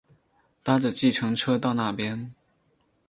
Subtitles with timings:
[0.63, 2.33] 搭著计程车到那边